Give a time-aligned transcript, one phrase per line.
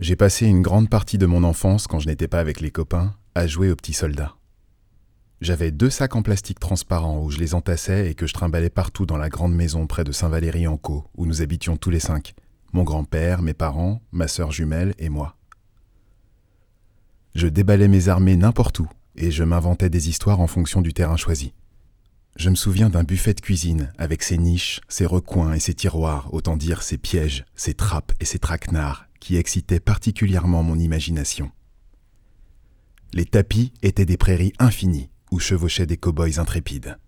[0.00, 3.14] J'ai passé une grande partie de mon enfance, quand je n'étais pas avec les copains,
[3.34, 4.34] à jouer aux petits soldats.
[5.42, 9.04] J'avais deux sacs en plastique transparent où je les entassais et que je trimballais partout
[9.04, 12.34] dans la grande maison près de Saint-Valéry-en-Caux, où nous habitions tous les cinq
[12.72, 15.36] mon grand-père, mes parents, ma sœur jumelle et moi.
[17.34, 21.16] Je déballais mes armées n'importe où et je m'inventais des histoires en fonction du terrain
[21.16, 21.52] choisi.
[22.36, 26.32] Je me souviens d'un buffet de cuisine avec ses niches, ses recoins et ses tiroirs,
[26.32, 31.50] autant dire ses pièges, ses trappes et ses traquenards, qui excitaient particulièrement mon imagination.
[33.12, 36.98] Les tapis étaient des prairies infinies où chevauchaient des cow-boys intrépides.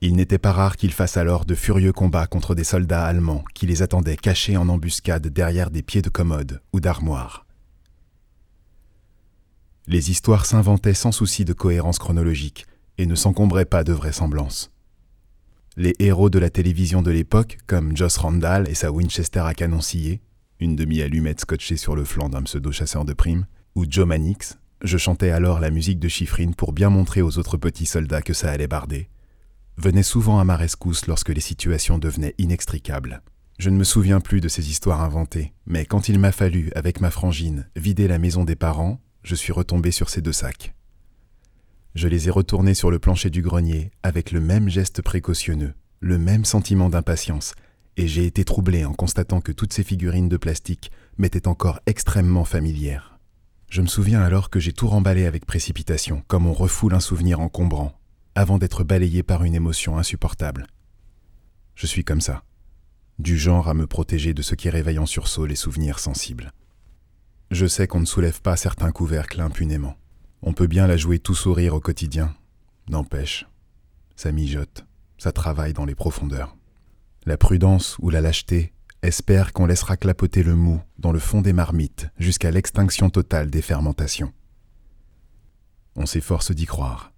[0.00, 3.66] Il n'était pas rare qu'ils fassent alors de furieux combats contre des soldats allemands qui
[3.66, 7.46] les attendaient cachés en embuscade derrière des pieds de commode ou d'armoire.
[9.86, 12.66] Les histoires s'inventaient sans souci de cohérence chronologique
[12.96, 14.72] et ne s'encombraient pas de vraisemblance.
[15.76, 19.80] Les héros de la télévision de l'époque, comme Joss Randall et sa Winchester à canon
[20.60, 25.30] une demi-allumette scotchée sur le flanc d'un pseudo-chasseur de primes, ou Joe Mannix, je chantais
[25.30, 28.68] alors la musique de Chiffrine pour bien montrer aux autres petits soldats que ça allait
[28.68, 29.08] barder,
[29.78, 33.22] venaient souvent à ma rescousse lorsque les situations devenaient inextricables.
[33.58, 37.00] Je ne me souviens plus de ces histoires inventées, mais quand il m'a fallu, avec
[37.00, 40.74] ma frangine, vider la maison des parents, je suis retombé sur ces deux sacs.
[41.94, 46.18] Je les ai retournés sur le plancher du grenier avec le même geste précautionneux, le
[46.18, 47.54] même sentiment d'impatience,
[47.96, 52.44] et j'ai été troublé en constatant que toutes ces figurines de plastique m'étaient encore extrêmement
[52.44, 53.18] familières.
[53.68, 57.40] Je me souviens alors que j'ai tout remballé avec précipitation, comme on refoule un souvenir
[57.40, 57.98] encombrant,
[58.34, 60.66] avant d'être balayé par une émotion insupportable.
[61.74, 62.42] Je suis comme ça,
[63.18, 66.52] du genre à me protéger de ce qui réveille en sursaut les souvenirs sensibles.
[67.50, 69.96] Je sais qu'on ne soulève pas certains couvercles impunément.
[70.42, 72.34] On peut bien la jouer tout sourire au quotidien.
[72.88, 73.46] N'empêche,
[74.16, 74.84] ça mijote,
[75.18, 76.56] ça travaille dans les profondeurs.
[77.30, 81.52] La prudence ou la lâcheté espère qu'on laissera clapoter le mou dans le fond des
[81.52, 84.32] marmites jusqu'à l'extinction totale des fermentations.
[85.94, 87.12] On s'efforce d'y croire.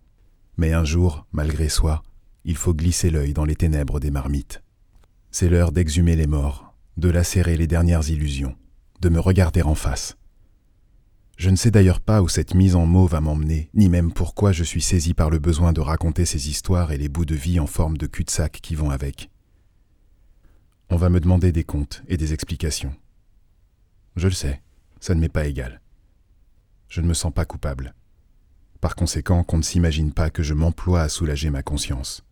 [0.58, 2.02] Mais un jour, malgré soi,
[2.44, 4.62] il faut glisser l'œil dans les ténèbres des marmites.
[5.30, 8.54] C'est l'heure d'exhumer les morts, de lacérer les dernières illusions,
[9.00, 10.18] de me regarder en face.
[11.38, 14.52] Je ne sais d'ailleurs pas où cette mise en mots va m'emmener, ni même pourquoi
[14.52, 17.58] je suis saisi par le besoin de raconter ces histoires et les bouts de vie
[17.58, 19.31] en forme de cul-de-sac qui vont avec.
[20.94, 22.94] On va me demander des comptes et des explications.
[24.14, 24.60] Je le sais,
[25.00, 25.80] ça ne m'est pas égal.
[26.90, 27.94] Je ne me sens pas coupable.
[28.82, 32.26] Par conséquent, qu'on ne s'imagine pas que je m'emploie à soulager ma conscience.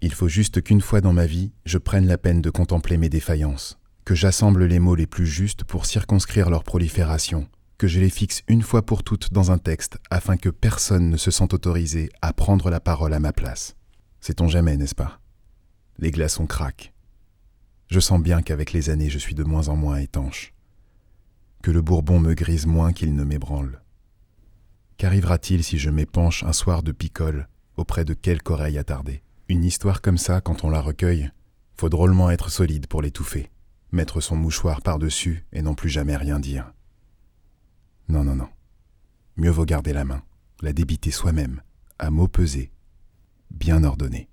[0.00, 3.08] Il faut juste qu'une fois dans ma vie, je prenne la peine de contempler mes
[3.08, 7.48] défaillances, que j'assemble les mots les plus justes pour circonscrire leur prolifération,
[7.78, 11.16] que je les fixe une fois pour toutes dans un texte afin que personne ne
[11.16, 13.76] se sente autorisé à prendre la parole à ma place.
[14.20, 15.20] Sait-on jamais, n'est-ce pas?
[15.98, 16.92] Les glaçons craquent.
[17.88, 20.52] Je sens bien qu'avec les années je suis de moins en moins étanche,
[21.62, 23.82] que le bourbon me grise moins qu'il ne m'ébranle.
[24.96, 29.22] Qu'arrivera-t-il si je m'épanche un soir de picole auprès de quelque oreille attardée?
[29.48, 31.30] Une histoire comme ça, quand on la recueille,
[31.76, 33.50] faut drôlement être solide pour l'étouffer,
[33.92, 36.72] mettre son mouchoir par-dessus et non plus jamais rien dire.
[38.08, 38.48] Non, non, non.
[39.36, 40.22] Mieux vaut garder la main,
[40.62, 41.60] la débiter soi-même,
[41.98, 42.72] à mots pesés,
[43.50, 44.28] bien ordonnés.